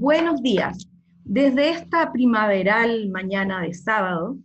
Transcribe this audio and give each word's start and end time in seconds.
Buenos 0.00 0.40
días. 0.42 0.88
Desde 1.24 1.70
esta 1.70 2.12
primaveral 2.12 3.08
mañana 3.08 3.62
de 3.62 3.74
sábado, 3.74 4.38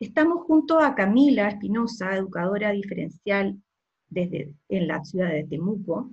estamos 0.00 0.42
junto 0.44 0.80
a 0.80 0.96
Camila 0.96 1.46
Espinosa, 1.46 2.16
educadora 2.16 2.72
diferencial 2.72 3.62
desde, 4.08 4.52
en 4.68 4.88
la 4.88 5.04
ciudad 5.04 5.28
de 5.28 5.44
Temuco, 5.44 6.10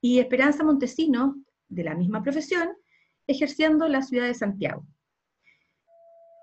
y 0.00 0.20
Esperanza 0.20 0.64
Montesino, 0.64 1.36
de 1.68 1.84
la 1.84 1.94
misma 1.94 2.22
profesión, 2.22 2.70
ejerciendo 3.26 3.84
en 3.84 3.92
la 3.92 4.00
ciudad 4.00 4.26
de 4.26 4.32
Santiago. 4.32 4.86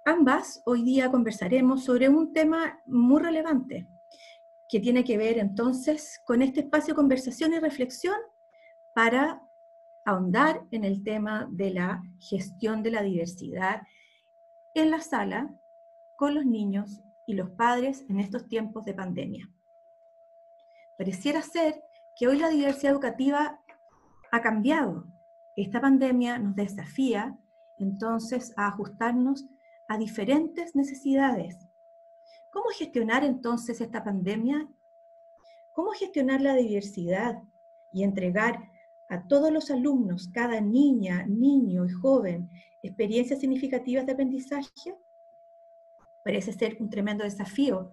Ambas 0.05 0.61
hoy 0.67 0.83
día 0.83 1.09
conversaremos 1.09 1.83
sobre 1.83 2.09
un 2.09 2.31
tema 2.31 2.77
muy 2.85 3.23
relevante, 3.23 3.87
que 4.69 4.79
tiene 4.79 5.03
que 5.03 5.17
ver 5.17 5.39
entonces 5.39 6.19
con 6.27 6.43
este 6.43 6.59
espacio 6.59 6.93
de 6.93 6.97
conversación 6.97 7.53
y 7.53 7.59
reflexión 7.59 8.17
para 8.93 9.41
ahondar 10.05 10.63
en 10.71 10.83
el 10.83 11.03
tema 11.03 11.47
de 11.51 11.71
la 11.71 12.03
gestión 12.19 12.83
de 12.83 12.91
la 12.91 13.01
diversidad 13.01 13.81
en 14.75 14.91
la 14.91 15.01
sala 15.01 15.49
con 16.15 16.35
los 16.35 16.45
niños 16.45 17.01
y 17.25 17.33
los 17.33 17.49
padres 17.51 18.05
en 18.07 18.19
estos 18.19 18.47
tiempos 18.47 18.85
de 18.85 18.93
pandemia. 18.93 19.49
Pareciera 20.97 21.41
ser 21.41 21.83
que 22.15 22.27
hoy 22.27 22.37
la 22.37 22.49
diversidad 22.49 22.93
educativa 22.93 23.59
ha 24.31 24.41
cambiado. 24.41 25.05
Esta 25.55 25.81
pandemia 25.81 26.37
nos 26.37 26.55
desafía 26.55 27.37
entonces 27.79 28.53
a 28.57 28.67
ajustarnos 28.67 29.45
a 29.87 29.97
diferentes 29.97 30.75
necesidades. 30.75 31.57
¿Cómo 32.51 32.69
gestionar 32.69 33.23
entonces 33.23 33.81
esta 33.81 34.03
pandemia? 34.03 34.67
¿Cómo 35.73 35.91
gestionar 35.91 36.41
la 36.41 36.55
diversidad 36.55 37.41
y 37.91 38.03
entregar 38.03 38.74
a 39.09 39.27
todos 39.27 39.51
los 39.51 39.69
alumnos, 39.71 40.29
cada 40.33 40.61
niña, 40.61 41.25
niño 41.27 41.85
y 41.85 41.89
joven, 41.89 42.49
experiencias 42.81 43.39
significativas 43.39 44.05
de 44.05 44.13
aprendizaje? 44.13 44.95
Parece 46.23 46.53
ser 46.53 46.77
un 46.79 46.89
tremendo 46.89 47.23
desafío 47.23 47.91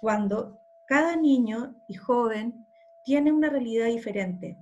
cuando 0.00 0.60
cada 0.86 1.16
niño 1.16 1.74
y 1.88 1.94
joven 1.94 2.66
tiene 3.04 3.32
una 3.32 3.48
realidad 3.48 3.86
diferente, 3.86 4.56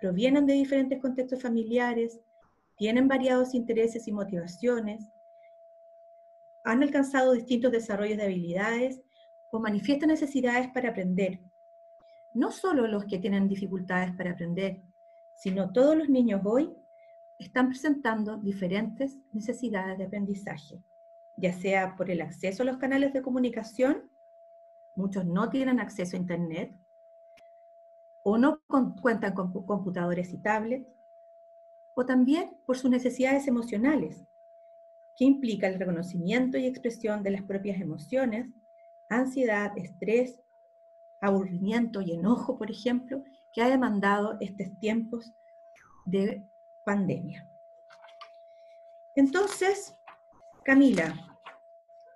provienen 0.00 0.46
de 0.46 0.54
diferentes 0.54 1.00
contextos 1.00 1.42
familiares, 1.42 2.20
tienen 2.76 3.06
variados 3.06 3.54
intereses 3.54 4.08
y 4.08 4.12
motivaciones, 4.12 5.04
han 6.64 6.82
alcanzado 6.82 7.32
distintos 7.32 7.72
desarrollos 7.72 8.16
de 8.16 8.24
habilidades 8.24 9.00
o 9.50 9.60
manifiestan 9.60 10.08
necesidades 10.08 10.68
para 10.68 10.90
aprender. 10.90 11.40
No 12.34 12.50
solo 12.50 12.86
los 12.86 13.04
que 13.04 13.18
tienen 13.18 13.48
dificultades 13.48 14.14
para 14.16 14.32
aprender, 14.32 14.82
sino 15.38 15.72
todos 15.72 15.96
los 15.96 16.08
niños 16.08 16.42
hoy 16.44 16.74
están 17.38 17.68
presentando 17.68 18.36
diferentes 18.38 19.16
necesidades 19.32 19.96
de 19.96 20.04
aprendizaje, 20.04 20.82
ya 21.36 21.52
sea 21.52 21.94
por 21.96 22.10
el 22.10 22.20
acceso 22.20 22.64
a 22.64 22.66
los 22.66 22.78
canales 22.78 23.12
de 23.12 23.22
comunicación, 23.22 24.10
muchos 24.96 25.24
no 25.24 25.48
tienen 25.48 25.78
acceso 25.78 26.16
a 26.16 26.20
Internet, 26.20 26.72
o 28.24 28.36
no 28.36 28.60
cuentan 29.00 29.32
con 29.32 29.52
computadores 29.52 30.32
y 30.32 30.38
tablets, 30.38 30.88
o 31.94 32.04
también 32.04 32.56
por 32.66 32.76
sus 32.76 32.90
necesidades 32.90 33.46
emocionales, 33.46 34.24
que 35.16 35.24
implica 35.24 35.68
el 35.68 35.78
reconocimiento 35.78 36.58
y 36.58 36.66
expresión 36.66 37.22
de 37.22 37.30
las 37.30 37.42
propias 37.42 37.80
emociones, 37.80 38.48
ansiedad, 39.08 39.70
estrés, 39.78 40.40
aburrimiento 41.20 42.00
y 42.00 42.14
enojo, 42.14 42.58
por 42.58 42.72
ejemplo, 42.72 43.22
que 43.52 43.62
ha 43.62 43.68
demandado 43.68 44.36
estos 44.40 44.66
tiempos 44.78 45.32
de 46.04 46.42
pandemia. 46.84 47.48
Entonces, 49.14 49.96
Camila, 50.64 51.14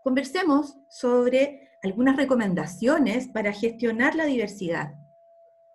conversemos 0.04 0.78
sobre 0.88 1.70
algunas 1.82 2.16
recomendaciones 2.16 3.28
para 3.28 3.52
gestionar 3.52 4.14
la 4.14 4.24
diversidad. 4.24 4.94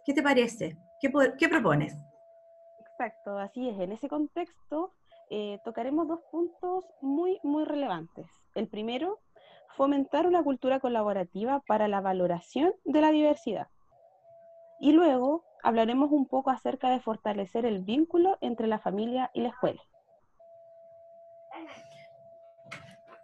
¿Qué 0.06 0.14
te 0.14 0.24
parece? 0.24 0.78
¿Qué, 1.00 1.50
propones? 1.50 1.96
Exacto, 2.80 3.38
así 3.38 3.70
es. 3.70 3.80
En 3.80 3.92
ese 3.92 4.08
contexto, 4.08 4.94
eh, 5.30 5.60
tocaremos 5.66 6.08
dos 6.08 6.22
puntos 6.32 6.86
muy, 7.02 7.40
muy 7.44 7.66
relevantes. 7.66 8.26
El 8.56 8.68
primero, 8.70 9.20
fomentar 9.76 10.26
una 10.26 10.44
cultura 10.44 10.80
colaborativa 10.80 11.62
para 11.68 11.88
la 11.88 12.02
valoración 12.02 12.74
de 12.86 13.02
la 13.02 13.12
diversidad. 13.12 13.68
Y 14.80 14.94
luego 14.94 15.44
hablaremos 15.68 16.12
un 16.14 16.26
poco 16.26 16.50
acerca 16.50 16.90
de 16.90 17.02
fortalecer 17.02 17.66
el 17.66 17.84
vínculo 17.84 18.38
entre 18.40 18.68
la 18.68 18.80
familia 18.80 19.30
y 19.34 19.42
la 19.42 19.50
escuela. 19.50 19.82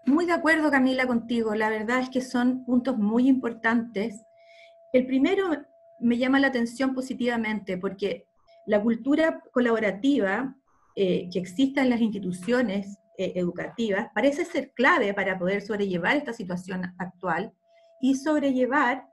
Muy 0.05 0.25
de 0.25 0.33
acuerdo, 0.33 0.69
Camila, 0.69 1.07
contigo. 1.07 1.55
La 1.55 1.69
verdad 1.69 1.99
es 1.99 2.09
que 2.09 2.19
son 2.19 2.65
puntos 2.65 2.97
muy 2.97 3.29
importantes. 3.29 4.25
El 4.91 5.05
primero 5.05 5.51
me 5.99 6.17
llama 6.17 6.37
la 6.37 6.47
atención 6.47 6.93
positivamente 6.93 7.77
porque 7.77 8.25
la 8.65 8.81
cultura 8.81 9.41
colaborativa 9.53 10.53
eh, 10.97 11.29
que 11.31 11.39
exista 11.39 11.81
en 11.81 11.89
las 11.89 12.01
instituciones 12.01 12.97
eh, 13.17 13.31
educativas 13.35 14.09
parece 14.13 14.43
ser 14.43 14.73
clave 14.73 15.13
para 15.13 15.39
poder 15.39 15.61
sobrellevar 15.61 16.17
esta 16.17 16.33
situación 16.33 16.93
actual 16.97 17.53
y 18.01 18.15
sobrellevar, 18.15 19.07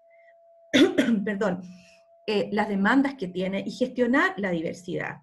perdón, 1.24 1.62
eh, 2.26 2.48
las 2.52 2.68
demandas 2.68 3.14
que 3.14 3.28
tiene 3.28 3.62
y 3.66 3.70
gestionar 3.70 4.34
la 4.36 4.50
diversidad. 4.50 5.18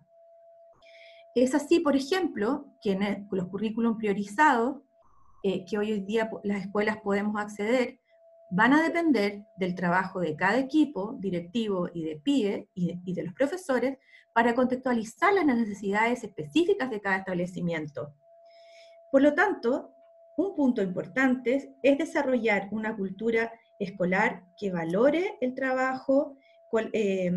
Es 1.36 1.54
así, 1.54 1.80
por 1.80 1.96
ejemplo, 1.96 2.74
que 2.82 2.94
en 2.94 3.28
los 3.32 3.48
currículum 3.48 3.98
priorizados, 3.98 4.82
que 5.44 5.78
hoy 5.78 5.94
en 5.94 6.06
día 6.06 6.30
las 6.44 6.62
escuelas 6.62 6.98
podemos 6.98 7.40
acceder, 7.40 8.00
van 8.50 8.74
a 8.74 8.82
depender 8.82 9.46
del 9.56 9.76
trabajo 9.76 10.20
de 10.20 10.36
cada 10.36 10.58
equipo 10.58 11.16
directivo 11.20 11.90
y 11.94 12.04
de 12.04 12.18
PIE 12.18 12.68
y 12.74 13.14
de 13.14 13.24
los 13.24 13.34
profesores 13.34 13.98
para 14.34 14.54
contextualizar 14.54 15.34
las 15.34 15.46
necesidades 15.46 16.24
específicas 16.24 16.90
de 16.90 17.02
cada 17.02 17.18
establecimiento. 17.18 18.14
Por 19.12 19.22
lo 19.22 19.34
tanto, 19.34 19.94
un 20.36 20.54
punto 20.54 20.84
importante 20.84 21.76
es 21.82 21.98
desarrollar 21.98 22.68
una 22.72 22.96
cultura 22.96 23.52
escolar 23.80 24.44
que 24.56 24.72
valore 24.72 25.38
el 25.42 25.56
trabajo 25.56 26.38
eh, 26.94 27.32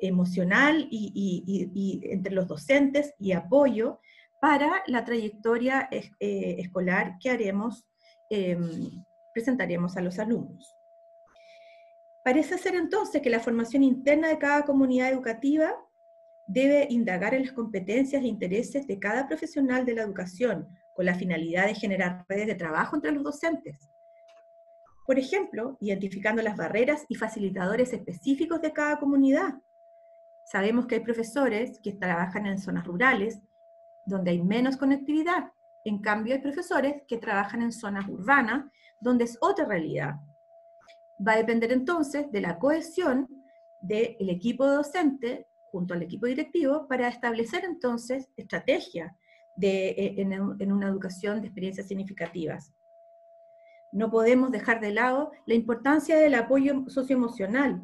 emocional 0.00 0.88
y, 0.90 2.00
entre 2.04 2.34
los 2.34 2.48
docentes 2.48 3.14
y 3.18 3.32
apoyo 3.32 4.00
para 4.40 4.82
la 4.86 5.04
trayectoria 5.04 5.88
eh, 5.90 6.56
escolar 6.58 7.16
que 7.20 7.30
haremos, 7.30 7.86
em, 8.30 9.04
presentaremos 9.34 9.96
a 9.96 10.00
los 10.00 10.18
alumnos. 10.18 10.74
Parece 12.24 12.58
ser 12.58 12.74
entonces 12.74 13.22
que 13.22 13.30
la 13.30 13.40
formación 13.40 13.82
interna 13.82 14.28
de 14.28 14.38
cada 14.38 14.62
comunidad 14.62 15.10
educativa 15.10 15.74
debe 16.46 16.86
indagar 16.90 17.34
en 17.34 17.44
las 17.44 17.52
competencias 17.52 18.22
e 18.22 18.26
intereses 18.26 18.86
de 18.86 18.98
cada 18.98 19.28
profesional 19.28 19.84
de 19.84 19.94
la 19.94 20.02
educación, 20.02 20.68
con 20.94 21.06
la 21.06 21.14
finalidad 21.14 21.66
de 21.66 21.74
generar 21.74 22.24
redes 22.28 22.48
de 22.48 22.54
trabajo 22.56 22.96
entre 22.96 23.12
los 23.12 23.22
docentes. 23.22 23.88
Por 25.10 25.18
ejemplo, 25.18 25.76
identificando 25.80 26.40
las 26.40 26.56
barreras 26.56 27.04
y 27.08 27.16
facilitadores 27.16 27.92
específicos 27.92 28.60
de 28.60 28.72
cada 28.72 29.00
comunidad. 29.00 29.54
Sabemos 30.44 30.86
que 30.86 30.94
hay 30.94 31.00
profesores 31.00 31.80
que 31.82 31.94
trabajan 31.94 32.46
en 32.46 32.60
zonas 32.60 32.86
rurales, 32.86 33.40
donde 34.06 34.30
hay 34.30 34.40
menos 34.40 34.76
conectividad. 34.76 35.50
En 35.84 35.98
cambio, 35.98 36.34
hay 36.34 36.40
profesores 36.40 37.02
que 37.08 37.18
trabajan 37.18 37.60
en 37.60 37.72
zonas 37.72 38.08
urbanas, 38.08 38.66
donde 39.00 39.24
es 39.24 39.36
otra 39.40 39.64
realidad 39.64 40.14
va 41.26 41.32
a 41.32 41.38
depender 41.38 41.72
entonces 41.72 42.30
de 42.30 42.40
la 42.40 42.60
cohesión 42.60 43.26
del 43.80 44.30
equipo 44.30 44.64
docente 44.64 45.48
junto 45.72 45.92
al 45.92 46.02
equipo 46.02 46.26
directivo 46.26 46.86
para 46.86 47.08
establecer 47.08 47.64
entonces 47.64 48.28
estrategias 48.36 49.12
eh, 49.60 50.14
en, 50.18 50.32
en 50.32 50.72
una 50.72 50.86
educación 50.86 51.40
de 51.40 51.48
experiencias 51.48 51.88
significativas. 51.88 52.72
No 53.92 54.10
podemos 54.10 54.50
dejar 54.52 54.80
de 54.80 54.92
lado 54.92 55.32
la 55.46 55.54
importancia 55.54 56.16
del 56.16 56.34
apoyo 56.34 56.84
socioemocional, 56.88 57.82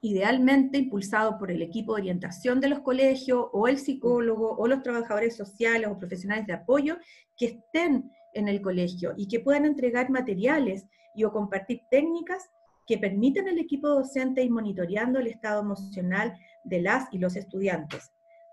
idealmente 0.00 0.78
impulsado 0.78 1.38
por 1.38 1.50
el 1.50 1.62
equipo 1.62 1.94
de 1.94 2.02
orientación 2.02 2.60
de 2.60 2.68
los 2.68 2.80
colegios 2.80 3.46
o 3.52 3.68
el 3.68 3.78
psicólogo 3.78 4.56
o 4.56 4.68
los 4.68 4.82
trabajadores 4.82 5.36
sociales 5.36 5.88
o 5.90 5.98
profesionales 5.98 6.46
de 6.46 6.54
apoyo 6.54 6.96
que 7.36 7.46
estén 7.46 8.10
en 8.34 8.48
el 8.48 8.60
colegio 8.60 9.14
y 9.16 9.28
que 9.28 9.40
puedan 9.40 9.64
entregar 9.64 10.10
materiales 10.10 10.86
y 11.14 11.24
o 11.24 11.32
compartir 11.32 11.80
técnicas 11.90 12.50
que 12.86 12.98
permitan 12.98 13.48
al 13.48 13.58
equipo 13.58 13.88
docente 13.88 14.44
ir 14.44 14.50
monitoreando 14.50 15.18
el 15.18 15.26
estado 15.26 15.60
emocional 15.60 16.38
de 16.64 16.82
las 16.82 17.12
y 17.12 17.18
los 17.18 17.34
estudiantes, 17.34 18.12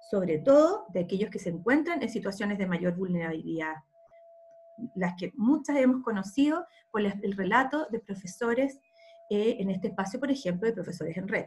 sobre 0.09 0.39
todo 0.39 0.85
de 0.93 1.01
aquellos 1.01 1.29
que 1.29 1.39
se 1.39 1.49
encuentran 1.49 2.01
en 2.01 2.09
situaciones 2.09 2.57
de 2.57 2.65
mayor 2.65 2.95
vulnerabilidad, 2.95 3.75
las 4.95 5.13
que 5.17 5.31
muchas 5.35 5.77
hemos 5.77 6.03
conocido 6.03 6.65
por 6.91 7.01
el 7.01 7.37
relato 7.37 7.87
de 7.91 7.99
profesores 7.99 8.79
eh, 9.29 9.57
en 9.59 9.69
este 9.69 9.87
espacio, 9.87 10.19
por 10.19 10.31
ejemplo, 10.31 10.67
de 10.67 10.73
profesores 10.73 11.17
en 11.17 11.27
red. 11.27 11.45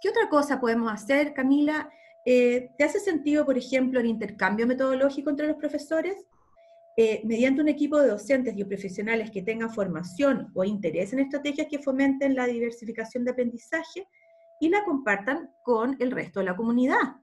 ¿Qué 0.00 0.08
otra 0.08 0.28
cosa 0.28 0.60
podemos 0.60 0.92
hacer, 0.92 1.34
Camila? 1.34 1.90
Eh, 2.24 2.70
¿Te 2.76 2.84
hace 2.84 3.00
sentido, 3.00 3.44
por 3.44 3.58
ejemplo, 3.58 4.00
el 4.00 4.06
intercambio 4.06 4.66
metodológico 4.66 5.30
entre 5.30 5.46
los 5.46 5.56
profesores? 5.56 6.26
Eh, 6.96 7.20
mediante 7.24 7.60
un 7.60 7.68
equipo 7.68 7.98
de 7.98 8.08
docentes 8.08 8.56
y 8.56 8.64
profesionales 8.64 9.30
que 9.30 9.42
tengan 9.42 9.72
formación 9.72 10.50
o 10.54 10.64
interés 10.64 11.12
en 11.12 11.20
estrategias 11.20 11.68
que 11.68 11.78
fomenten 11.78 12.34
la 12.34 12.46
diversificación 12.46 13.24
de 13.24 13.30
aprendizaje 13.30 14.08
y 14.58 14.68
la 14.68 14.84
compartan 14.84 15.52
con 15.62 15.96
el 16.00 16.10
resto 16.10 16.40
de 16.40 16.46
la 16.46 16.56
comunidad. 16.56 17.16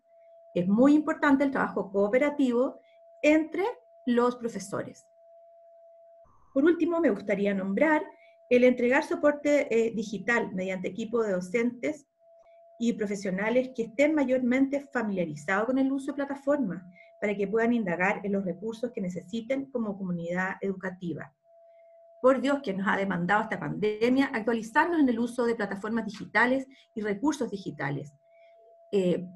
Es 0.53 0.65
muy 0.69 0.93
importante 0.93 1.43
el 1.43 1.51
trabajo 1.51 1.91
cooperativo 1.91 2.79
entre 3.21 3.65
los 4.05 4.35
profesores. 4.35 5.05
Por 6.53 6.63
último, 6.63 6.99
me 6.99 7.09
gustaría 7.09 7.53
nombrar 7.53 8.03
el 8.49 8.63
entregar 8.63 9.03
soporte 9.03 9.67
eh, 9.69 9.91
digital 9.91 10.53
mediante 10.53 10.87
equipo 10.87 11.23
de 11.23 11.33
docentes 11.33 12.05
y 12.77 12.93
profesionales 12.93 13.71
que 13.75 13.83
estén 13.83 14.13
mayormente 14.13 14.81
familiarizados 14.93 15.65
con 15.65 15.79
el 15.79 15.91
uso 15.91 16.07
de 16.07 16.15
plataformas 16.15 16.83
para 17.19 17.35
que 17.35 17.47
puedan 17.47 17.73
indagar 17.73 18.21
en 18.23 18.33
los 18.33 18.45
recursos 18.45 18.91
que 18.91 19.01
necesiten 19.01 19.65
como 19.71 19.97
comunidad 19.97 20.55
educativa. 20.61 21.33
Por 22.21 22.41
Dios 22.41 22.59
que 22.61 22.73
nos 22.73 22.87
ha 22.87 22.97
demandado 22.97 23.43
esta 23.43 23.59
pandemia 23.59 24.31
actualizarnos 24.33 24.99
en 24.99 25.09
el 25.09 25.19
uso 25.19 25.45
de 25.45 25.55
plataformas 25.55 26.05
digitales 26.05 26.67
y 26.93 27.01
recursos 27.01 27.49
digitales, 27.49 28.13
eh, 28.91 29.27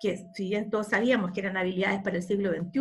que 0.00 0.28
si 0.34 0.48
bien 0.48 0.70
todos 0.70 0.88
sabíamos 0.88 1.32
que 1.32 1.40
eran 1.40 1.56
habilidades 1.56 2.02
para 2.02 2.16
el 2.16 2.22
siglo 2.22 2.50
XXI, 2.50 2.80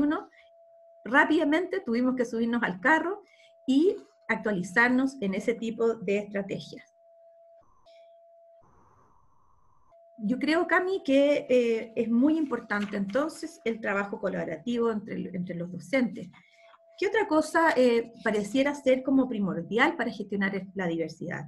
rápidamente 1.07 1.80
tuvimos 1.80 2.15
que 2.15 2.25
subirnos 2.25 2.63
al 2.63 2.80
carro 2.80 3.24
y 3.65 3.98
actualizarnos 4.27 5.18
en 5.21 5.33
ese 5.33 5.54
tipo 5.54 5.95
de 5.95 6.19
estrategias. 6.19 6.94
Yo 10.19 10.39
creo, 10.39 10.65
Cami, 10.65 11.04
que 11.04 11.45
eh, 11.48 11.94
es 11.95 12.09
muy 12.09 12.38
importante 12.38 12.98
entonces 12.98 13.62
el 13.65 13.80
trabajo 13.80 14.19
colaborativo 14.19 14.92
entre, 14.92 15.15
entre 15.36 15.56
los 15.56 15.71
docentes. 15.71 16.30
¿Qué 16.98 17.07
otra 17.07 17.27
cosa 17.27 17.69
eh, 17.75 18.12
pareciera 18.24 18.74
ser 18.74 19.04
como 19.04 19.30
primordial 19.30 19.95
para 19.95 20.12
gestionar 20.12 20.59
la 20.74 20.88
diversidad? 20.88 21.45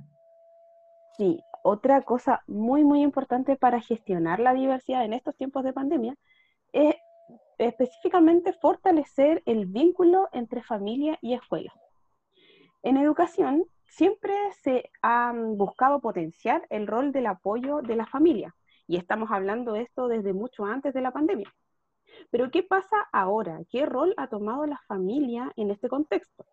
Sí, 1.17 1.43
otra 1.63 2.03
cosa 2.03 2.43
muy, 2.47 2.83
muy 2.83 3.01
importante 3.01 3.55
para 3.55 3.81
gestionar 3.81 4.39
la 4.39 4.53
diversidad 4.53 5.03
en 5.03 5.13
estos 5.13 5.35
tiempos 5.35 5.63
de 5.63 5.73
pandemia 5.73 6.15
es 6.71 6.95
específicamente 7.57 8.53
fortalecer 8.53 9.43
el 9.45 9.65
vínculo 9.65 10.29
entre 10.31 10.63
familia 10.63 11.17
y 11.21 11.33
escuela. 11.33 11.73
En 12.83 12.97
educación 12.97 13.65
siempre 13.85 14.33
se 14.61 14.89
ha 15.01 15.33
buscado 15.35 15.99
potenciar 15.99 16.65
el 16.69 16.87
rol 16.87 17.11
del 17.11 17.27
apoyo 17.27 17.81
de 17.81 17.95
la 17.95 18.05
familia, 18.05 18.55
y 18.87 18.97
estamos 18.97 19.29
hablando 19.31 19.73
de 19.73 19.81
esto 19.81 20.07
desde 20.07 20.33
mucho 20.33 20.65
antes 20.65 20.93
de 20.93 21.01
la 21.01 21.11
pandemia. 21.11 21.53
Pero 22.31 22.49
¿qué 22.51 22.63
pasa 22.63 23.07
ahora? 23.11 23.59
¿Qué 23.69 23.85
rol 23.85 24.13
ha 24.17 24.27
tomado 24.27 24.65
la 24.65 24.79
familia 24.87 25.51
en 25.55 25.71
este 25.71 25.89
contexto? 25.89 26.45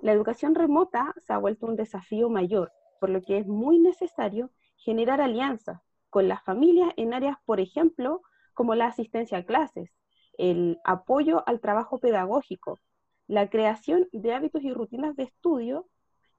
La 0.00 0.12
educación 0.12 0.54
remota 0.54 1.14
se 1.18 1.32
ha 1.32 1.38
vuelto 1.38 1.66
un 1.66 1.76
desafío 1.76 2.28
mayor, 2.28 2.72
por 3.00 3.10
lo 3.10 3.22
que 3.22 3.38
es 3.38 3.46
muy 3.46 3.78
necesario 3.78 4.50
generar 4.76 5.20
alianzas 5.20 5.80
con 6.10 6.28
las 6.28 6.42
familias 6.42 6.92
en 6.96 7.14
áreas, 7.14 7.36
por 7.44 7.60
ejemplo, 7.60 8.22
como 8.60 8.74
la 8.74 8.88
asistencia 8.88 9.38
a 9.38 9.44
clases, 9.44 9.90
el 10.36 10.78
apoyo 10.84 11.42
al 11.48 11.60
trabajo 11.60 11.98
pedagógico, 11.98 12.78
la 13.26 13.48
creación 13.48 14.06
de 14.12 14.34
hábitos 14.34 14.62
y 14.62 14.70
rutinas 14.70 15.16
de 15.16 15.22
estudio 15.22 15.86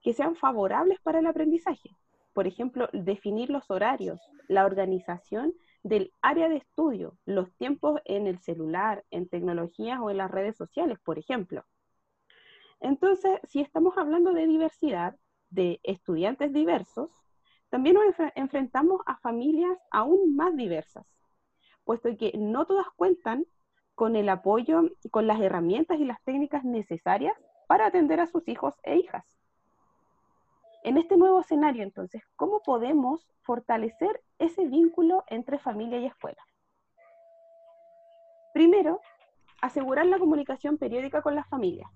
que 0.02 0.12
sean 0.12 0.36
favorables 0.36 1.00
para 1.00 1.18
el 1.18 1.26
aprendizaje. 1.26 1.90
Por 2.32 2.46
ejemplo, 2.46 2.88
definir 2.92 3.50
los 3.50 3.68
horarios, 3.72 4.20
la 4.46 4.66
organización 4.66 5.52
del 5.82 6.12
área 6.22 6.48
de 6.48 6.58
estudio, 6.58 7.18
los 7.24 7.52
tiempos 7.56 8.00
en 8.04 8.28
el 8.28 8.38
celular, 8.38 9.02
en 9.10 9.28
tecnologías 9.28 9.98
o 10.00 10.08
en 10.08 10.18
las 10.18 10.30
redes 10.30 10.56
sociales, 10.56 11.00
por 11.04 11.18
ejemplo. 11.18 11.64
Entonces, 12.78 13.40
si 13.48 13.62
estamos 13.62 13.98
hablando 13.98 14.32
de 14.32 14.46
diversidad, 14.46 15.16
de 15.50 15.80
estudiantes 15.82 16.52
diversos, 16.52 17.10
también 17.68 17.96
nos 17.96 18.14
enfrentamos 18.36 19.00
a 19.06 19.16
familias 19.16 19.76
aún 19.90 20.36
más 20.36 20.54
diversas, 20.54 21.04
puesto 21.84 22.16
que 22.16 22.32
no 22.36 22.66
todas 22.66 22.86
cuentan 22.96 23.46
con 23.94 24.16
el 24.16 24.28
apoyo, 24.28 24.82
con 25.10 25.26
las 25.26 25.40
herramientas 25.40 25.98
y 25.98 26.04
las 26.04 26.22
técnicas 26.22 26.64
necesarias 26.64 27.36
para 27.66 27.86
atender 27.86 28.20
a 28.20 28.26
sus 28.26 28.46
hijos 28.48 28.74
e 28.82 28.96
hijas. 28.96 29.24
En 30.84 30.98
este 30.98 31.16
nuevo 31.16 31.40
escenario, 31.40 31.84
entonces, 31.84 32.22
¿cómo 32.34 32.60
podemos 32.62 33.28
fortalecer 33.42 34.20
ese 34.38 34.66
vínculo 34.66 35.24
entre 35.28 35.58
familia 35.58 35.98
y 35.98 36.06
escuela? 36.06 36.42
Primero, 38.52 39.00
asegurar 39.60 40.06
la 40.06 40.18
comunicación 40.18 40.76
periódica 40.76 41.22
con 41.22 41.36
las 41.36 41.48
familias. 41.48 41.90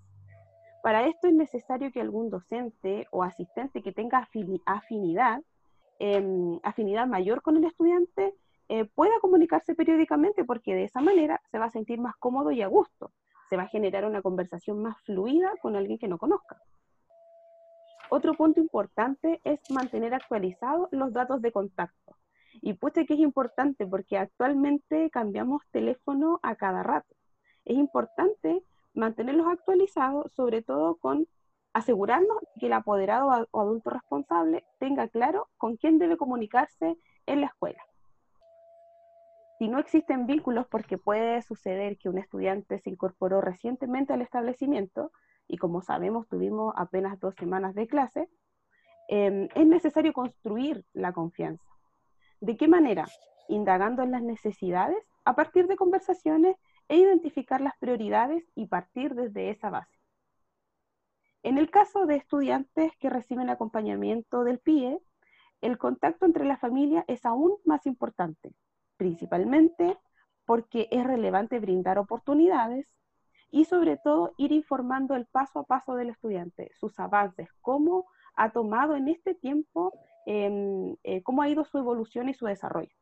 Para 0.83 1.05
esto 1.07 1.27
es 1.27 1.35
necesario 1.35 1.91
que 1.91 2.01
algún 2.01 2.31
docente 2.31 3.09
o 3.11 3.25
asistente 3.25 3.83
que 3.83 3.93
tenga 3.93 4.29
afinidad, 4.65 5.43
em, 5.99 6.61
afinidad 6.63 7.09
mayor 7.09 7.43
con 7.43 7.57
el 7.57 7.65
estudiante, 7.65 8.35
eh, 8.69 8.85
pueda 8.85 9.19
comunicarse 9.21 9.75
periódicamente 9.75 10.45
porque 10.45 10.75
de 10.75 10.85
esa 10.85 11.01
manera 11.01 11.41
se 11.51 11.59
va 11.59 11.67
a 11.67 11.71
sentir 11.71 12.01
más 12.01 12.17
cómodo 12.17 12.51
y 12.51 12.63
a 12.63 12.67
gusto. 12.67 13.13
Se 13.49 13.57
va 13.57 13.65
a 13.65 13.69
generar 13.69 14.05
una 14.05 14.23
conversación 14.23 14.83
más 14.83 14.97
fluida 15.05 15.53
con 15.63 15.77
alguien 15.77 15.99
que 15.99 16.09
no 16.09 16.19
conozca. 16.19 16.61
Otro 18.11 18.35
punto 18.35 18.61
importante 18.61 19.41
es 19.45 19.61
mantener 19.71 20.15
actualizados 20.15 20.89
los 20.93 21.13
datos 21.13 21.43
de 21.43 21.53
contacto. 21.53 22.17
Y 22.63 22.75
puesto 22.75 23.05
que 23.05 23.15
es 23.15 23.21
importante 23.21 23.87
porque 23.87 24.19
actualmente 24.19 25.11
cambiamos 25.11 25.63
teléfono 25.71 26.41
a 26.43 26.57
cada 26.57 26.83
rato. 26.83 27.15
Es 27.65 27.77
importante 27.77 28.63
mantenerlos 28.95 29.47
actualizados, 29.49 30.33
sobre 30.33 30.63
todo 30.63 30.97
con 30.97 31.29
asegurarnos 31.73 32.39
que 32.59 32.67
el 32.67 32.73
apoderado 32.73 33.49
o 33.51 33.61
adulto 33.61 33.91
responsable 33.91 34.65
tenga 34.79 35.09
claro 35.09 35.49
con 35.59 35.77
quién 35.77 35.99
debe 35.99 36.17
comunicarse 36.17 36.97
en 37.27 37.41
la 37.43 37.49
escuela. 37.49 37.83
Si 39.59 39.69
no 39.69 39.79
existen 39.79 40.27
vínculos, 40.27 40.67
porque 40.67 40.99
puede 40.99 41.41
suceder 41.43 41.97
que 41.97 42.09
un 42.09 42.19
estudiante 42.19 42.79
se 42.79 42.91
incorporó 42.91 43.41
recientemente 43.41 44.13
al 44.13 44.21
establecimiento 44.21 45.13
y 45.49 45.57
como 45.57 45.81
sabemos 45.81 46.29
tuvimos 46.29 46.75
apenas 46.77 47.19
dos 47.21 47.35
semanas 47.37 47.75
de 47.75 47.87
clase, 47.87 48.29
em, 49.09 49.49
es 49.55 49.67
necesario 49.67 50.13
construir 50.13 50.85
la 50.93 51.13
confianza. 51.13 51.65
¿De 52.41 52.57
qué 52.57 52.69
manera? 52.69 53.07
Indagando 53.49 54.03
en 54.03 54.11
las 54.11 54.23
necesidades 54.23 54.99
a 55.25 55.35
partir 55.35 55.69
de 55.69 55.77
conversaciones 55.77 56.57
e 56.89 56.97
identificar 56.97 57.61
las 57.61 57.77
prioridades 57.79 58.45
y 58.55 58.67
partir 58.67 59.15
desde 59.15 59.51
esa 59.51 59.71
base. 59.71 59.97
En 61.43 61.59
el 61.59 61.71
caso 61.71 62.07
de 62.07 62.17
estudiantes 62.17 62.93
que 62.99 63.09
reciben 63.09 63.51
acompañamiento 63.51 64.45
del 64.45 64.59
PIE, 64.59 64.99
el 65.61 65.79
contacto 65.79 66.27
entre 66.27 66.45
la 66.45 66.57
familia 66.57 67.05
es 67.09 67.25
aún 67.25 67.57
más 67.65 67.87
importante, 67.87 68.53
principalmente 68.97 69.99
porque 70.45 70.89
es 70.91 71.05
relevante 71.05 71.59
brindar 71.59 71.99
oportunidades 71.99 72.87
y 73.51 73.65
sobre 73.65 73.97
todo 73.97 74.33
ir 74.37 74.53
informando 74.53 75.15
el 75.15 75.27
paso 75.27 75.61
a 75.61 75.65
paso 75.65 75.95
del 75.95 76.11
estudiante, 76.11 76.71
sus 76.75 76.99
avances, 76.99 77.49
cómo 77.61 78.07
ha 78.35 78.51
tomado 78.51 78.97
en 78.97 79.09
este 79.09 79.35
tiempo, 79.35 79.93
em, 80.27 80.97
eh, 81.05 81.23
cómo 81.23 81.43
ha 81.43 81.49
ido 81.49 81.65
su 81.65 81.79
evolución 81.79 82.29
y 82.29 82.35
su 82.35 82.47
desarrollo. 82.47 82.95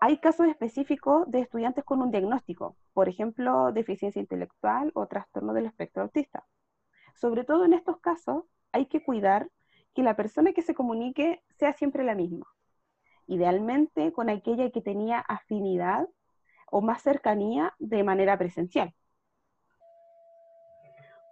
Hay 0.00 0.18
casos 0.18 0.46
específicos 0.46 1.30
de 1.30 1.40
estudiantes 1.40 1.84
con 1.84 2.00
un 2.00 2.10
diagnóstico, 2.10 2.76
por 2.94 3.08
ejemplo, 3.08 3.70
deficiencia 3.72 4.20
intelectual 4.20 4.90
o 4.94 5.06
trastorno 5.06 5.52
del 5.52 5.66
espectro 5.66 6.02
autista. 6.02 6.46
Sobre 7.14 7.44
todo 7.44 7.66
en 7.66 7.74
estos 7.74 7.98
casos, 7.98 8.44
hay 8.72 8.86
que 8.86 9.02
cuidar 9.02 9.50
que 9.94 10.02
la 10.02 10.16
persona 10.16 10.52
que 10.52 10.62
se 10.62 10.74
comunique 10.74 11.42
sea 11.58 11.74
siempre 11.74 12.02
la 12.02 12.14
misma, 12.14 12.46
idealmente 13.30 14.12
con 14.12 14.28
aquella 14.28 14.70
que 14.70 14.80
tenía 14.80 15.20
afinidad 15.20 16.08
o 16.70 16.80
más 16.80 17.02
cercanía 17.02 17.74
de 17.78 18.02
manera 18.02 18.36
presencial. 18.36 18.92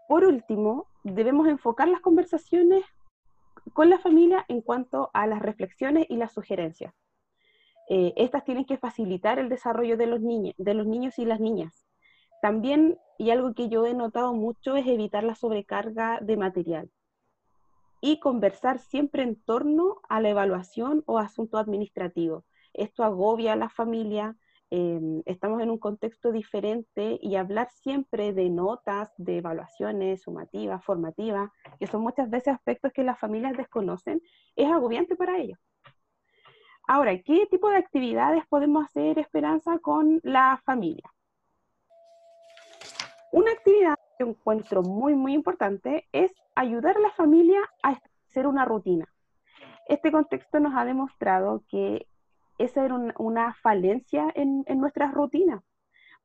Por 0.09 0.25
último, 0.25 0.87
debemos 1.03 1.49
enfocar 1.49 1.89
las 1.89 2.01
conversaciones 2.01 2.85
con 3.75 3.91
la 3.91 3.99
familia 3.99 4.45
en 4.49 4.63
cuanto 4.63 5.11
a 5.13 5.27
las 5.27 5.43
reflexiones 5.43 6.07
y 6.09 6.17
las 6.17 6.33
sugerencias. 6.33 6.95
Eh, 7.91 8.15
estas 8.17 8.45
tienen 8.45 8.65
que 8.65 8.79
facilitar 8.79 9.41
el 9.41 9.49
desarrollo 9.49 9.97
de 9.97 10.07
los, 10.07 10.21
niños, 10.21 10.55
de 10.57 10.75
los 10.75 10.87
niños 10.87 11.19
y 11.19 11.25
las 11.25 11.41
niñas. 11.41 11.87
También, 12.41 12.97
y 13.19 13.31
algo 13.31 13.55
que 13.55 13.69
yo 13.69 13.87
he 13.87 13.95
notado 13.95 14.35
mucho, 14.35 14.77
es 14.77 14.87
evitar 14.87 15.25
la 15.25 15.35
sobrecarga 15.35 16.21
de 16.21 16.37
material 16.37 16.91
y 18.01 18.21
conversar 18.21 18.79
siempre 18.79 19.23
en 19.23 19.41
torno 19.43 20.01
a 20.09 20.21
la 20.21 20.31
evaluación 20.31 21.03
o 21.07 21.19
asunto 21.19 21.59
administrativo. 21.59 22.45
Esto 22.73 23.03
agobia 23.03 23.55
a 23.55 23.57
la 23.57 23.69
familia, 23.69 24.37
em, 24.71 25.23
estamos 25.27 25.63
en 25.63 25.71
un 25.71 25.79
contexto 25.79 26.31
diferente 26.31 27.19
y 27.21 27.37
hablar 27.37 27.71
siempre 27.71 28.33
de 28.33 28.51
notas, 28.51 29.13
de 29.17 29.39
evaluaciones 29.39 30.23
sumativas, 30.23 30.85
formativas, 30.85 31.51
que 31.81 31.87
son 31.87 32.03
muchas 32.03 32.31
veces 32.31 32.55
aspectos 32.55 32.93
que 32.93 33.03
las 33.03 33.19
familias 33.19 33.57
desconocen, 33.57 34.21
es 34.57 34.71
agobiante 34.71 35.17
para 35.17 35.39
ellos. 35.39 35.59
ahora, 36.91 37.19
¿qué 37.23 37.47
tipo 37.51 37.69
de 37.69 37.77
actividades 37.77 38.47
podemos 38.49 38.87
hacer, 38.87 39.19
Esperanza, 39.19 39.79
con 39.79 40.21
la 40.23 40.59
familia? 40.65 41.13
Una 43.31 43.53
actividad 43.53 43.95
encuentro 44.25 44.83
muy, 44.83 45.15
muy 45.15 45.35
importante 45.35 46.09
es 46.13 46.33
ayudar 46.55 46.97
a 46.97 47.01
la 47.01 47.11
familia 47.13 47.61
a 47.83 47.99
hacer 48.27 48.47
una 48.47 48.65
rutina. 48.65 49.07
Este 49.87 50.13
contexto 50.13 50.61
nos 50.61 50.75
ha 50.77 50.85
demostrado 50.85 51.63
que 51.69 52.07
esa 52.59 52.85
era 52.85 52.97
una 53.19 53.55
falencia 53.55 54.31
en, 54.35 54.65
nuestras 54.79 55.15
rutinas, 55.15 55.63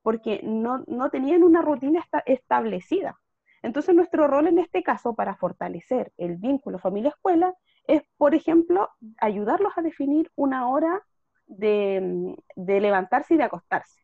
porque 0.02 0.42
no, 0.44 0.84
tenían 1.12 1.44
una 1.44 1.62
rutina 1.62 2.04
establecida. 2.26 3.18
Entonces, 3.62 3.96
nuestro 3.96 4.28
rol 4.28 4.48
en 4.48 4.60
este 4.60 4.84
caso 4.84 5.14
para 5.14 5.36
fortalecer 5.36 6.12
el 6.18 6.36
vínculo 6.36 6.80
familia-escuela 6.80 7.54
es, 7.88 8.04
por 8.18 8.36
ejemplo, 8.36 8.90
ayudarlos 9.20 9.78
a 9.78 9.82
definir 9.82 10.30
una 10.36 10.68
hora 10.68 11.02
de, 11.46 12.36
de 12.56 12.82
levantarse 12.82 13.36
y 13.36 13.38
de 13.38 13.44
acostarse. 13.44 14.02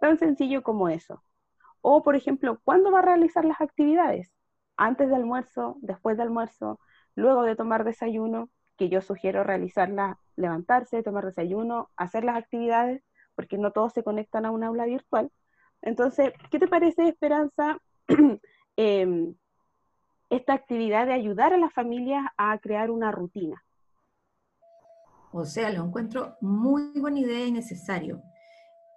Tan 0.00 0.18
sencillo 0.18 0.62
como 0.62 0.90
eso. 0.90 1.22
O, 1.86 2.02
por 2.02 2.16
ejemplo, 2.16 2.58
¿cuándo 2.64 2.90
va 2.90 3.00
a 3.00 3.02
realizar 3.02 3.44
las 3.44 3.60
actividades? 3.60 4.32
Antes 4.78 5.10
de 5.10 5.16
almuerzo, 5.16 5.76
después 5.82 6.16
de 6.16 6.22
almuerzo, 6.22 6.80
luego 7.14 7.42
de 7.42 7.56
tomar 7.56 7.84
desayuno, 7.84 8.48
que 8.78 8.88
yo 8.88 9.02
sugiero 9.02 9.44
realizarlas, 9.44 10.16
levantarse, 10.34 11.02
tomar 11.02 11.26
desayuno, 11.26 11.90
hacer 11.94 12.24
las 12.24 12.38
actividades, 12.38 13.04
porque 13.34 13.58
no 13.58 13.70
todos 13.70 13.92
se 13.92 14.02
conectan 14.02 14.46
a 14.46 14.50
un 14.50 14.64
aula 14.64 14.86
virtual. 14.86 15.30
Entonces, 15.82 16.32
¿qué 16.50 16.58
te 16.58 16.68
parece, 16.68 17.06
Esperanza, 17.06 17.76
em, 18.76 19.34
esta 20.30 20.54
actividad 20.54 21.04
de 21.04 21.12
ayudar 21.12 21.52
a 21.52 21.58
las 21.58 21.74
familias 21.74 22.24
a 22.38 22.56
crear 22.60 22.90
una 22.90 23.12
rutina? 23.12 23.62
O 25.32 25.44
sea, 25.44 25.68
lo 25.68 25.84
encuentro 25.84 26.38
muy 26.40 26.98
buena 26.98 27.20
idea 27.20 27.44
y 27.44 27.52
necesario. 27.52 28.22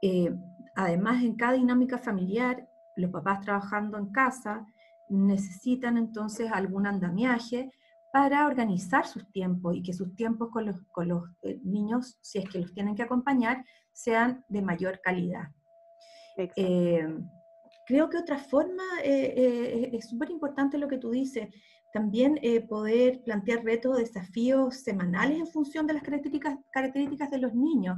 Eh, 0.02 0.34
además, 0.74 1.22
en 1.22 1.36
cada 1.36 1.52
dinámica 1.52 1.98
familiar 1.98 2.66
los 2.98 3.12
papás 3.12 3.42
trabajando 3.42 3.98
en 3.98 4.12
casa 4.12 4.66
necesitan 5.10 5.98
entonces 5.98 6.52
algún 6.52 6.88
andamiaje 6.88 7.72
para 8.12 8.48
organizar 8.48 9.06
sus 9.06 9.30
tiempos 9.32 9.76
y 9.76 9.84
que 9.84 9.94
sus 9.94 10.16
tiempos 10.16 10.50
con 10.50 10.66
los, 10.66 10.82
con 10.92 11.08
los 11.08 11.24
eh, 11.44 11.60
niños, 11.64 12.18
si 12.22 12.40
es 12.40 12.50
que 12.50 12.60
los 12.60 12.74
tienen 12.74 12.96
que 12.96 13.04
acompañar, 13.04 13.64
sean 13.94 14.44
de 14.50 14.62
mayor 14.62 15.00
calidad. 15.02 15.50
Eh, 16.38 17.08
creo 17.86 18.10
que 18.10 18.18
otra 18.18 18.38
forma, 18.38 18.84
eh, 19.04 19.90
es 19.94 20.10
súper 20.10 20.30
importante 20.30 20.78
lo 20.78 20.88
que 20.88 20.98
tú 20.98 21.12
dices, 21.12 21.48
también 21.94 22.40
poder 22.70 23.24
plantear 23.24 23.64
retos, 23.64 23.98
desafíos 23.98 24.76
semanales 24.76 25.40
en 25.40 25.48
función 25.48 25.88
de 25.88 25.94
las 25.94 26.04
características, 26.04 26.58
características 26.72 27.32
de 27.32 27.40
los 27.40 27.56
niños. 27.56 27.98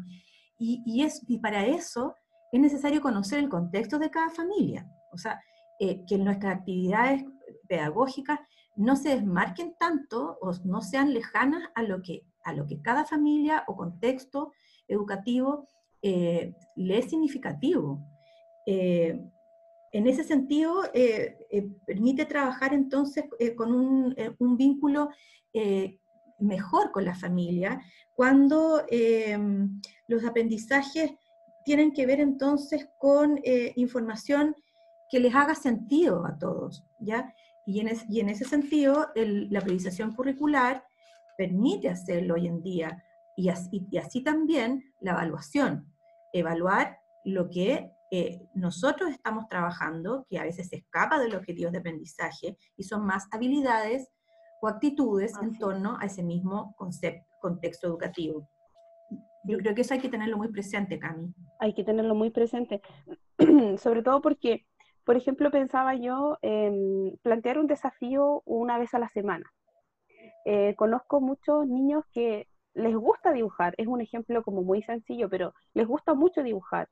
Y, 0.57 0.83
y, 0.85 1.03
es, 1.03 1.21
y 1.27 1.39
para 1.39 1.65
eso 1.65 2.15
es 2.51 2.59
necesario 2.59 3.01
conocer 3.01 3.39
el 3.39 3.49
contexto 3.49 3.99
de 3.99 4.09
cada 4.09 4.29
familia. 4.29 4.87
O 5.11 5.17
sea, 5.17 5.41
eh, 5.79 6.03
que 6.05 6.17
nuestras 6.17 6.57
actividades 6.57 7.23
pedagógicas 7.67 8.39
no 8.75 8.95
se 8.95 9.09
desmarquen 9.09 9.75
tanto 9.79 10.37
o 10.41 10.51
no 10.65 10.81
sean 10.81 11.13
lejanas 11.13 11.69
a 11.75 11.83
lo 11.83 12.01
que, 12.01 12.23
a 12.43 12.53
lo 12.53 12.65
que 12.65 12.81
cada 12.81 13.05
familia 13.05 13.63
o 13.67 13.75
contexto 13.75 14.51
educativo 14.87 15.67
eh, 16.01 16.53
le 16.75 16.97
es 16.97 17.09
significativo. 17.09 17.99
Eh, 18.65 19.21
en 19.91 20.05
ese 20.05 20.23
sentido, 20.23 20.83
permite 21.87 22.25
trabajar 22.25 22.75
entonces 22.75 23.25
con 23.57 23.73
un, 23.73 24.15
un 24.37 24.55
vínculo 24.55 25.09
mejor 26.37 26.91
con 26.91 27.05
la 27.05 27.15
familia, 27.15 27.81
cuando 28.15 28.85
los 30.07 30.25
aprendizajes 30.25 31.13
tienen 31.65 31.91
que 31.91 32.05
ver 32.05 32.19
entonces 32.19 32.87
con 32.99 33.39
eh, 33.43 33.73
información 33.75 34.55
que 35.09 35.19
les 35.19 35.33
haga 35.35 35.55
sentido 35.55 36.25
a 36.25 36.37
todos, 36.37 36.83
¿ya? 36.99 37.33
Y 37.65 37.79
en, 37.79 37.89
y 38.09 38.19
en 38.19 38.29
ese 38.29 38.45
sentido, 38.45 39.07
la 39.15 39.61
priorización 39.61 40.15
curricular 40.15 40.83
permite 41.37 41.89
hacerlo 41.89 42.35
hoy 42.35 42.47
en 42.47 42.61
día, 42.61 43.03
y 43.35 43.49
así, 43.49 43.87
y 43.89 43.97
así 43.97 44.21
también 44.21 44.83
la 44.99 45.11
evaluación, 45.11 45.87
evaluar 46.33 46.99
lo 47.23 47.49
que 47.49 47.91
eh, 48.11 48.41
nosotros 48.55 49.11
estamos 49.11 49.47
trabajando, 49.47 50.25
que 50.29 50.39
a 50.39 50.43
veces 50.43 50.69
se 50.69 50.77
escapa 50.77 51.19
del 51.19 51.35
objetivo 51.35 51.71
de 51.71 51.77
aprendizaje, 51.77 52.57
y 52.75 52.83
son 52.83 53.05
más 53.05 53.27
habilidades 53.31 54.09
o 54.61 54.67
actitudes 54.67 55.33
en 55.41 55.57
torno 55.57 55.97
a 55.99 56.05
ese 56.05 56.23
mismo 56.23 56.75
concepto, 56.77 57.25
contexto 57.39 57.87
educativo. 57.87 58.49
Yo 59.49 59.57
creo 59.57 59.73
que 59.73 59.81
eso 59.81 59.95
hay 59.95 59.99
que 59.99 60.09
tenerlo 60.09 60.37
muy 60.37 60.49
presente, 60.49 60.99
Cami. 60.99 61.33
Hay 61.59 61.73
que 61.73 61.83
tenerlo 61.83 62.13
muy 62.13 62.29
presente, 62.29 62.83
sobre 63.79 64.03
todo 64.03 64.21
porque, 64.21 64.67
por 65.03 65.17
ejemplo, 65.17 65.49
pensaba 65.49 65.95
yo 65.95 66.37
en 66.43 67.17
plantear 67.23 67.57
un 67.57 67.65
desafío 67.65 68.43
una 68.45 68.77
vez 68.77 68.93
a 68.93 68.99
la 68.99 69.09
semana. 69.09 69.51
Eh, 70.45 70.75
conozco 70.75 71.19
muchos 71.19 71.65
niños 71.65 72.05
que 72.13 72.47
les 72.75 72.95
gusta 72.95 73.33
dibujar, 73.33 73.73
es 73.79 73.87
un 73.87 74.01
ejemplo 74.01 74.43
como 74.43 74.61
muy 74.61 74.83
sencillo, 74.83 75.29
pero 75.29 75.55
les 75.73 75.87
gusta 75.87 76.13
mucho 76.13 76.43
dibujar, 76.43 76.87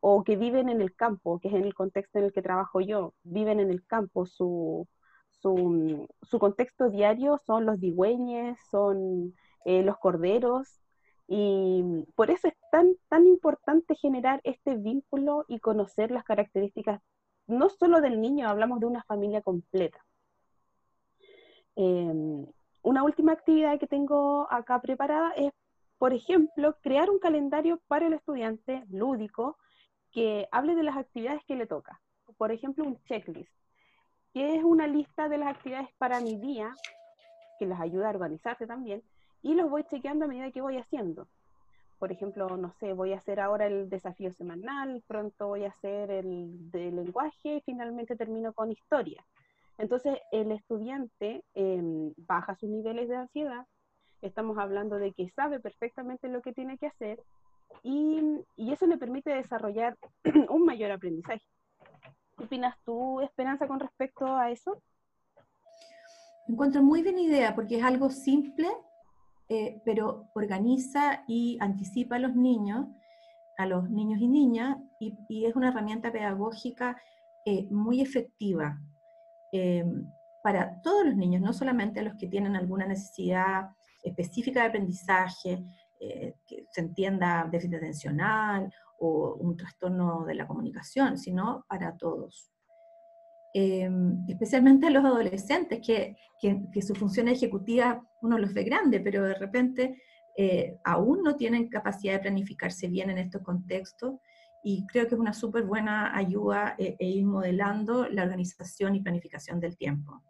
o 0.00 0.24
que 0.24 0.36
viven 0.36 0.70
en 0.70 0.80
el 0.80 0.94
campo, 0.96 1.38
que 1.38 1.48
es 1.48 1.54
en 1.54 1.66
el 1.66 1.74
contexto 1.74 2.18
en 2.18 2.24
el 2.24 2.32
que 2.32 2.40
trabajo 2.40 2.80
yo, 2.80 3.12
viven 3.22 3.60
en 3.60 3.68
el 3.68 3.84
campo, 3.84 4.24
su, 4.24 4.88
su, 5.28 6.08
su 6.22 6.38
contexto 6.38 6.88
diario 6.88 7.38
son 7.44 7.66
los 7.66 7.78
digüeñes, 7.78 8.58
son 8.70 9.34
eh, 9.66 9.82
los 9.82 9.98
corderos, 9.98 10.80
y 11.30 12.06
por 12.14 12.30
eso 12.30 12.48
es 12.48 12.54
tan, 12.72 12.96
tan 13.10 13.26
importante 13.26 13.94
generar 13.94 14.40
este 14.44 14.76
vínculo 14.76 15.44
y 15.46 15.60
conocer 15.60 16.10
las 16.10 16.24
características, 16.24 17.02
no 17.46 17.68
solo 17.68 18.00
del 18.00 18.18
niño, 18.18 18.48
hablamos 18.48 18.80
de 18.80 18.86
una 18.86 19.02
familia 19.02 19.42
completa. 19.42 20.02
Em, 21.76 22.46
una 22.82 23.02
última 23.02 23.32
actividad 23.32 23.78
que 23.78 23.86
tengo 23.86 24.50
acá 24.50 24.80
preparada 24.80 25.32
es, 25.32 25.52
por 25.98 26.14
ejemplo, 26.14 26.76
crear 26.80 27.10
un 27.10 27.18
calendario 27.18 27.78
para 27.88 28.06
el 28.06 28.14
estudiante 28.14 28.86
lúdico 28.88 29.58
que 30.10 30.48
hable 30.50 30.74
de 30.74 30.82
las 30.82 30.96
actividades 30.96 31.44
que 31.44 31.56
le 31.56 31.66
toca. 31.66 32.00
Por 32.38 32.52
ejemplo, 32.52 32.84
un 32.84 33.02
checklist, 33.04 33.52
que 34.32 34.56
es 34.56 34.64
una 34.64 34.86
lista 34.86 35.28
de 35.28 35.36
las 35.36 35.54
actividades 35.54 35.90
para 35.98 36.20
mi 36.20 36.36
día, 36.36 36.74
que 37.58 37.66
les 37.66 37.78
ayuda 37.78 38.06
a 38.06 38.12
organizarse 38.12 38.66
también, 38.66 39.02
y 39.42 39.54
los 39.54 39.70
voy 39.70 39.84
chequeando 39.84 40.24
a 40.24 40.28
medida 40.28 40.50
que 40.50 40.60
voy 40.60 40.76
haciendo. 40.76 41.28
Por 41.98 42.12
ejemplo, 42.12 42.56
no 42.56 42.72
sé, 42.78 42.92
voy 42.92 43.12
a 43.12 43.18
hacer 43.18 43.40
ahora 43.40 43.66
el 43.66 43.88
desafío 43.88 44.32
semanal, 44.32 45.02
pronto 45.06 45.48
voy 45.48 45.64
a 45.64 45.70
hacer 45.70 46.10
el 46.10 46.70
de 46.70 46.92
lenguaje 46.92 47.56
y 47.56 47.60
finalmente 47.62 48.16
termino 48.16 48.52
con 48.52 48.70
historia. 48.70 49.24
Entonces, 49.78 50.18
el 50.32 50.52
estudiante 50.52 51.44
em, 51.54 52.12
baja 52.16 52.54
sus 52.56 52.68
niveles 52.68 53.08
de 53.08 53.16
ansiedad, 53.16 53.66
estamos 54.22 54.58
hablando 54.58 54.96
de 54.96 55.12
que 55.12 55.28
sabe 55.30 55.60
perfectamente 55.60 56.28
lo 56.28 56.42
que 56.42 56.52
tiene 56.52 56.78
que 56.78 56.86
hacer 56.86 57.22
y, 57.82 58.40
y 58.56 58.72
eso 58.72 58.86
le 58.86 58.96
permite 58.96 59.30
desarrollar 59.30 59.96
un 60.48 60.64
mayor 60.64 60.90
aprendizaje. 60.92 61.44
¿Qué 62.36 62.44
opinas 62.44 62.76
tú, 62.84 63.20
Esperanza, 63.20 63.66
con 63.66 63.80
respecto 63.80 64.26
a 64.26 64.50
eso? 64.50 64.80
Encuentro 66.48 66.82
muy 66.82 67.02
buena 67.02 67.20
idea 67.20 67.54
porque 67.54 67.78
es 67.78 67.84
algo 67.84 68.10
simple 68.10 68.68
eh, 69.50 69.80
pero 69.82 70.28
organiza 70.34 71.24
y 71.26 71.56
anticipa 71.60 72.16
a 72.16 72.18
los 72.18 72.34
niños, 72.34 72.86
a 73.56 73.66
los 73.66 73.88
niños 73.88 74.20
y 74.20 74.28
niñas, 74.28 74.76
y, 75.00 75.46
es 75.46 75.56
una 75.56 75.68
herramienta 75.68 76.12
pedagógica 76.12 77.00
eh, 77.46 77.66
muy 77.70 78.02
efectiva 78.02 78.78
eh, 79.52 79.84
para 80.42 80.80
todos 80.82 81.06
los 81.06 81.16
niños, 81.16 81.40
no 81.40 81.54
solamente 81.54 82.02
los 82.02 82.14
que 82.16 82.28
tienen 82.28 82.56
alguna 82.56 82.86
necesidad 82.86 83.70
específica 84.02 84.60
de 84.60 84.68
aprendizaje, 84.68 85.64
que 85.98 86.64
se 86.70 86.80
entienda 86.80 87.48
déficit 87.50 87.74
atencional 87.74 88.72
o 89.00 89.34
un 89.34 89.56
trastorno 89.56 90.24
de 90.24 90.36
la 90.36 90.46
comunicación, 90.46 91.18
sino 91.18 91.64
para 91.68 91.96
todos. 91.96 92.52
Em, 93.54 94.24
especialmente 94.28 94.86
a 94.86 94.90
los 94.90 95.04
adolescentes, 95.04 95.80
que, 95.84 96.16
que, 96.38 96.82
su 96.82 96.94
función 96.94 97.28
ejecutiva 97.28 98.04
uno 98.20 98.38
los 98.38 98.52
ve 98.52 98.62
grande, 98.62 99.00
pero 99.00 99.24
de 99.24 99.34
repente 99.34 100.02
eh, 100.36 100.76
aún 100.84 101.22
no 101.22 101.34
tienen 101.36 101.68
capacidad 101.68 102.14
de 102.14 102.20
planificarse 102.20 102.88
bien 102.88 103.10
en 103.10 103.18
estos 103.18 103.42
contextos, 103.42 104.16
y 104.62 104.86
creo 104.86 105.08
que 105.08 105.14
es 105.14 105.20
una 105.20 105.32
súper 105.32 105.64
buena 105.64 106.14
ayuda 106.16 106.74
e, 106.78 106.96
e, 106.98 107.06
ir 107.06 107.24
modelando 107.24 108.08
la 108.08 108.24
organización 108.24 108.96
y 108.96 109.00
planificación 109.00 109.60
del 109.60 109.76
tiempo. 109.76 110.22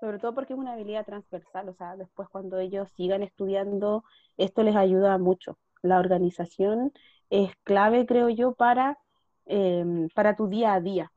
sobre 0.00 0.18
todo 0.18 0.34
porque 0.34 0.52
es 0.52 0.58
una 0.58 0.74
habilidad 0.74 1.06
transversal, 1.06 1.68
o 1.70 1.74
sea, 1.74 1.96
después 1.96 2.28
cuando 2.28 2.58
ellos 2.58 2.90
sigan 2.94 3.22
estudiando, 3.22 4.04
esto 4.36 4.62
les 4.62 4.76
ayuda 4.76 5.16
mucho. 5.18 5.58
La 5.82 5.98
organización 5.98 6.92
es 7.30 7.56
clave, 7.64 8.04
creo 8.04 8.28
yo, 8.28 8.52
para, 8.54 8.98
em, 9.46 10.08
para 10.14 10.36
tu 10.36 10.48
día 10.48 10.74
a 10.74 10.80
día 10.80 11.10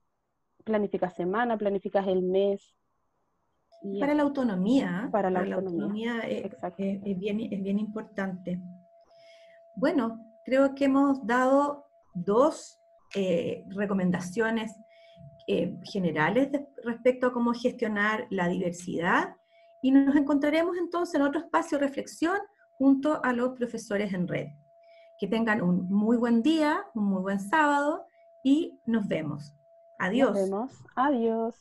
planificas 0.67 1.15
semana, 1.15 1.57
planificas 1.57 2.05
el 2.07 2.21
mes. 2.21 2.75
para 3.99 4.13
la 4.13 4.23
autonomía. 4.23 5.09
Para 5.11 5.31
la 5.31 5.39
autonomía, 5.39 6.19
es, 6.19 6.51
bien, 7.17 7.39
es 7.41 7.63
bien 7.63 7.79
importante. 7.79 8.59
Bueno, 9.75 10.19
creo 10.45 10.75
que 10.75 10.85
hemos 10.85 11.25
dado 11.25 11.85
dos 12.13 12.79
eh, 13.15 13.63
recomendaciones 13.69 14.75
eh, 15.47 15.77
generales 15.83 16.49
respecto 16.83 17.27
a 17.27 17.33
cómo 17.33 17.53
gestionar 17.53 18.27
la 18.29 18.49
diversidad 18.49 19.35
y 19.81 19.91
nos 19.91 20.15
encontraremos 20.15 20.75
entonces 20.77 21.15
en 21.15 21.21
otro 21.21 21.39
espacio 21.39 21.77
de 21.77 21.87
reflexión 21.87 22.37
junto 22.77 23.23
a 23.23 23.31
los 23.33 23.53
profesores 23.53 24.13
en 24.13 24.27
red. 24.27 24.47
Que 25.19 25.27
tengan 25.27 25.61
un 25.61 25.89
muy 25.89 26.17
buen 26.17 26.43
día, 26.43 26.85
un 26.93 27.05
muy 27.05 27.21
buen 27.21 27.39
sábado 27.39 28.05
y 28.43 28.77
nos 28.85 29.07
vemos. 29.07 29.56
Adiós. 29.99 30.31
Nos 30.33 30.41
vemos. 30.41 30.71
Adiós. 30.95 31.55